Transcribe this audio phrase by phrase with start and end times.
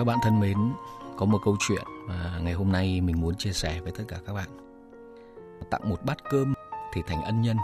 [0.00, 0.58] Các bạn thân mến,
[1.16, 4.16] có một câu chuyện mà ngày hôm nay mình muốn chia sẻ với tất cả
[4.26, 4.48] các bạn.
[5.70, 6.54] Tặng một bát cơm
[6.92, 7.56] thì thành ân nhân,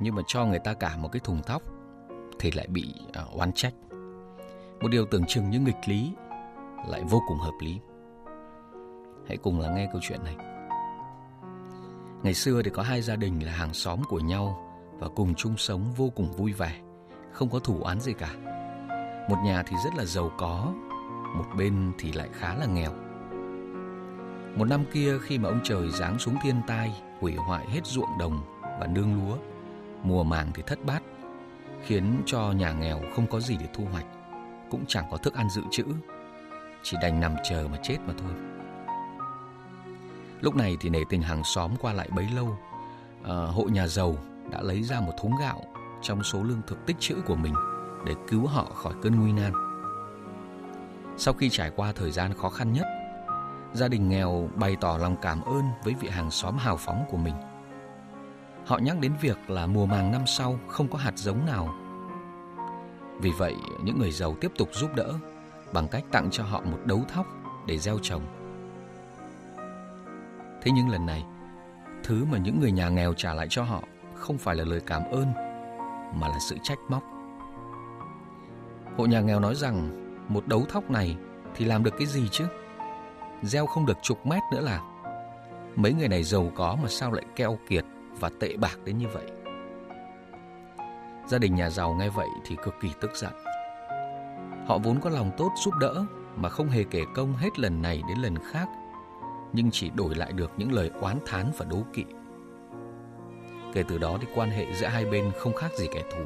[0.00, 1.62] nhưng mà cho người ta cả một cái thùng tóc
[2.38, 3.74] thì lại bị à, oán trách.
[4.80, 6.12] Một điều tưởng chừng như nghịch lý
[6.88, 7.80] lại vô cùng hợp lý.
[9.28, 10.36] Hãy cùng lắng nghe câu chuyện này.
[12.22, 14.68] Ngày xưa thì có hai gia đình là hàng xóm của nhau
[14.98, 16.80] và cùng chung sống vô cùng vui vẻ,
[17.32, 18.34] không có thủ oán gì cả.
[19.28, 20.72] Một nhà thì rất là giàu có,
[21.34, 22.92] một bên thì lại khá là nghèo.
[24.56, 28.18] Một năm kia khi mà ông trời giáng xuống thiên tai, hủy hoại hết ruộng
[28.18, 28.40] đồng
[28.80, 29.36] và nương lúa,
[30.02, 31.02] mùa màng thì thất bát,
[31.84, 34.06] khiến cho nhà nghèo không có gì để thu hoạch,
[34.70, 35.84] cũng chẳng có thức ăn dự trữ,
[36.82, 38.32] chỉ đành nằm chờ mà chết mà thôi.
[40.40, 42.58] Lúc này thì nể tình hàng xóm qua lại bấy lâu,
[43.24, 44.16] à, hộ nhà giàu
[44.50, 45.64] đã lấy ra một thúng gạo
[46.02, 47.54] trong số lương thực tích trữ của mình
[48.06, 49.71] để cứu họ khỏi cơn nguy nan.
[51.16, 52.86] Sau khi trải qua thời gian khó khăn nhất,
[53.72, 57.16] gia đình nghèo bày tỏ lòng cảm ơn với vị hàng xóm hào phóng của
[57.16, 57.34] mình.
[58.66, 61.74] Họ nhắc đến việc là mùa màng năm sau không có hạt giống nào.
[63.20, 65.14] Vì vậy, những người giàu tiếp tục giúp đỡ
[65.72, 67.26] bằng cách tặng cho họ một đấu thóc
[67.66, 68.22] để gieo trồng.
[70.62, 71.24] Thế nhưng lần này,
[72.04, 73.82] thứ mà những người nhà nghèo trả lại cho họ
[74.14, 75.32] không phải là lời cảm ơn
[76.14, 77.02] mà là sự trách móc.
[78.96, 81.16] Hộ nhà nghèo nói rằng một đấu thóc này
[81.54, 82.44] thì làm được cái gì chứ?
[83.42, 84.80] Gieo không được chục mét nữa là.
[85.76, 87.84] Mấy người này giàu có mà sao lại keo kiệt
[88.20, 89.24] và tệ bạc đến như vậy?
[91.26, 93.32] Gia đình nhà giàu nghe vậy thì cực kỳ tức giận.
[94.66, 96.04] Họ vốn có lòng tốt giúp đỡ
[96.36, 98.68] mà không hề kể công hết lần này đến lần khác,
[99.52, 102.04] nhưng chỉ đổi lại được những lời oán thán và đố kỵ.
[103.74, 106.24] Kể từ đó thì quan hệ giữa hai bên không khác gì kẻ thù.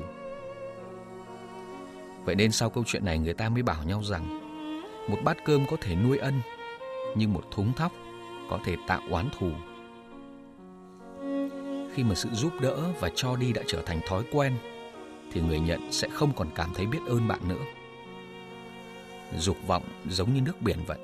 [2.27, 4.41] Vậy nên sau câu chuyện này người ta mới bảo nhau rằng
[5.09, 6.41] một bát cơm có thể nuôi ân,
[7.15, 7.93] nhưng một thúng thóc
[8.51, 9.51] có thể tạo oán thù.
[11.95, 14.53] Khi mà sự giúp đỡ và cho đi đã trở thành thói quen,
[15.33, 17.65] thì người nhận sẽ không còn cảm thấy biết ơn bạn nữa.
[19.39, 20.99] Dục vọng giống như nước biển vậy.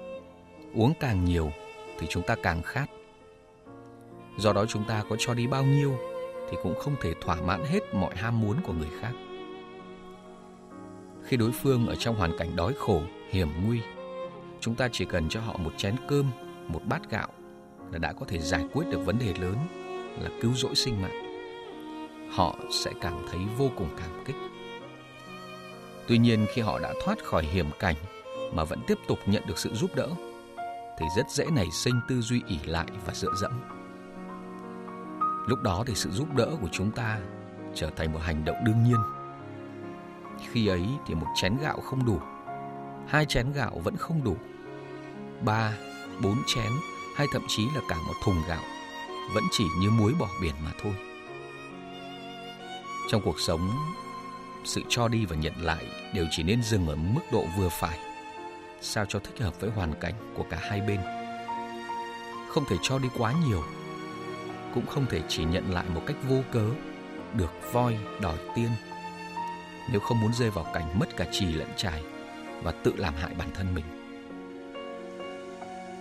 [0.74, 1.52] Uống càng nhiều
[1.98, 2.86] thì chúng ta càng khát.
[4.38, 5.96] Do đó chúng ta có cho đi bao nhiêu
[6.50, 9.12] thì cũng không thể thỏa mãn hết mọi ham muốn của người khác
[11.32, 13.80] khi đối phương ở trong hoàn cảnh đói khổ, hiểm nguy.
[14.60, 16.30] Chúng ta chỉ cần cho họ một chén cơm,
[16.68, 17.28] một bát gạo
[17.92, 19.56] là đã có thể giải quyết được vấn đề lớn
[20.20, 21.22] là cứu rỗi sinh mạng.
[22.30, 24.36] Họ sẽ cảm thấy vô cùng cảm kích.
[26.08, 27.96] Tuy nhiên khi họ đã thoát khỏi hiểm cảnh
[28.52, 30.08] mà vẫn tiếp tục nhận được sự giúp đỡ
[30.98, 33.52] thì rất dễ nảy sinh tư duy ỉ lại và dựa dẫm.
[35.46, 37.20] Lúc đó thì sự giúp đỡ của chúng ta
[37.74, 39.00] trở thành một hành động đương nhiên
[40.52, 42.20] khi ấy thì một chén gạo không đủ,
[43.08, 44.36] hai chén gạo vẫn không đủ,
[45.44, 45.72] ba,
[46.22, 46.72] bốn chén
[47.16, 48.62] hay thậm chí là cả một thùng gạo
[49.34, 50.92] vẫn chỉ như muối bỏ biển mà thôi.
[53.10, 53.70] Trong cuộc sống,
[54.64, 57.98] sự cho đi và nhận lại đều chỉ nên dừng ở mức độ vừa phải,
[58.80, 61.00] sao cho thích hợp với hoàn cảnh của cả hai bên.
[62.48, 63.62] Không thể cho đi quá nhiều,
[64.74, 66.66] cũng không thể chỉ nhận lại một cách vô cớ,
[67.34, 68.68] được voi đòi tiên
[69.90, 72.02] nếu không muốn rơi vào cảnh mất cả trì lẫn trải
[72.62, 73.84] và tự làm hại bản thân mình.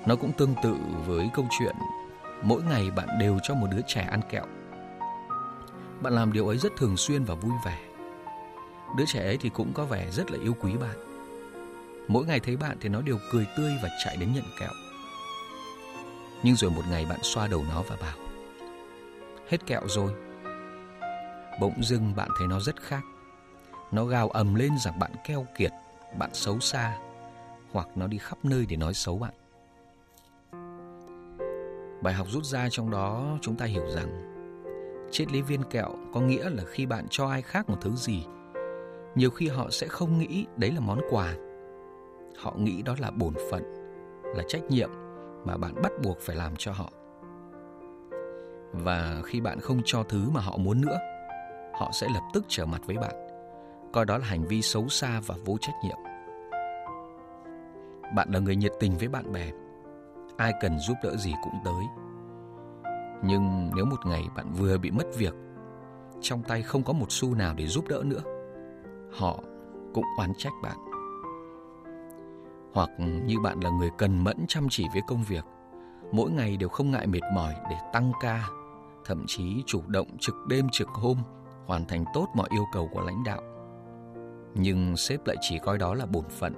[0.05, 0.75] Nó cũng tương tự
[1.05, 1.75] với câu chuyện,
[2.41, 4.45] mỗi ngày bạn đều cho một đứa trẻ ăn kẹo.
[6.01, 7.79] Bạn làm điều ấy rất thường xuyên và vui vẻ.
[8.97, 10.97] Đứa trẻ ấy thì cũng có vẻ rất là yêu quý bạn.
[12.07, 14.71] Mỗi ngày thấy bạn thì nó đều cười tươi và chạy đến nhận kẹo.
[16.43, 18.17] Nhưng rồi một ngày bạn xoa đầu nó và bảo,
[19.49, 20.11] Hết kẹo rồi
[21.59, 23.03] Bỗng dưng bạn thấy nó rất khác
[23.91, 25.71] nó gào ầm lên rằng bạn keo kiệt,
[26.17, 26.97] bạn xấu xa,
[27.71, 29.33] hoặc nó đi khắp nơi để nói xấu bạn.
[32.01, 34.27] Bài học rút ra trong đó chúng ta hiểu rằng
[35.11, 38.25] triết lý viên kẹo có nghĩa là khi bạn cho ai khác một thứ gì,
[39.15, 41.33] nhiều khi họ sẽ không nghĩ đấy là món quà.
[42.37, 43.63] Họ nghĩ đó là bổn phận,
[44.35, 44.89] là trách nhiệm
[45.45, 46.91] mà bạn bắt buộc phải làm cho họ.
[48.73, 50.97] Và khi bạn không cho thứ mà họ muốn nữa,
[51.73, 53.30] họ sẽ lập tức trở mặt với bạn
[53.93, 55.97] coi đó là hành vi xấu xa và vô trách nhiệm.
[58.15, 59.51] Bạn là người nhiệt tình với bạn bè,
[60.37, 61.83] ai cần giúp đỡ gì cũng tới.
[63.23, 65.33] Nhưng nếu một ngày bạn vừa bị mất việc,
[66.21, 68.21] trong tay không có một xu nào để giúp đỡ nữa,
[69.13, 69.39] họ
[69.93, 70.77] cũng oán trách bạn.
[72.73, 75.45] Hoặc như bạn là người cần mẫn chăm chỉ với công việc,
[76.11, 78.47] mỗi ngày đều không ngại mệt mỏi để tăng ca,
[79.05, 81.17] thậm chí chủ động trực đêm trực hôm,
[81.65, 83.41] hoàn thành tốt mọi yêu cầu của lãnh đạo
[84.55, 86.53] nhưng sếp lại chỉ coi đó là bổn phận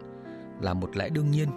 [0.62, 1.50] là một lẽ đương nhiên.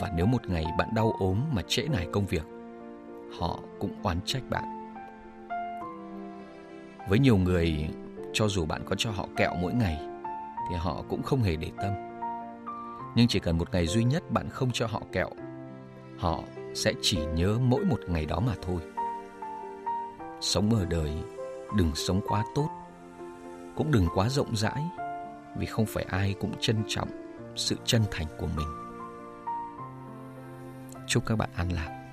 [0.00, 2.44] Và nếu một ngày bạn đau ốm mà trễ nải công việc,
[3.38, 4.94] họ cũng oán trách bạn.
[7.08, 7.88] Với nhiều người,
[8.32, 9.98] cho dù bạn có cho họ kẹo mỗi ngày,
[10.70, 11.92] thì họ cũng không hề để tâm.
[13.14, 15.30] Nhưng chỉ cần một ngày duy nhất bạn không cho họ kẹo,
[16.18, 16.42] họ
[16.74, 18.80] sẽ chỉ nhớ mỗi một ngày đó mà thôi.
[20.40, 21.12] Sống ở đời,
[21.76, 22.68] đừng sống quá tốt,
[23.76, 24.84] cũng đừng quá rộng rãi,
[25.56, 27.08] vì không phải ai cũng trân trọng
[27.56, 28.68] sự chân thành của mình.
[31.06, 32.03] Chúc các bạn an lạc.